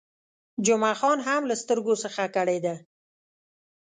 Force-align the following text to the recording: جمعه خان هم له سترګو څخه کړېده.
جمعه 0.65 0.93
خان 0.99 1.17
هم 1.27 1.41
له 1.49 1.55
سترګو 1.61 1.93
څخه 2.03 2.23
کړېده. 2.35 2.75